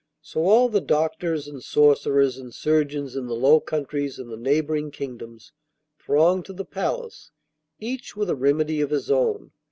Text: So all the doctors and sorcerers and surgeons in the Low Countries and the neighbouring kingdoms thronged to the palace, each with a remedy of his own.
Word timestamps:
So 0.23 0.45
all 0.47 0.67
the 0.67 0.81
doctors 0.81 1.47
and 1.47 1.61
sorcerers 1.63 2.39
and 2.39 2.51
surgeons 2.51 3.15
in 3.15 3.27
the 3.27 3.35
Low 3.35 3.59
Countries 3.59 4.17
and 4.17 4.31
the 4.31 4.35
neighbouring 4.35 4.89
kingdoms 4.89 5.51
thronged 5.99 6.45
to 6.45 6.53
the 6.53 6.65
palace, 6.65 7.29
each 7.79 8.15
with 8.17 8.27
a 8.31 8.35
remedy 8.35 8.81
of 8.81 8.89
his 8.89 9.11
own. 9.11 9.51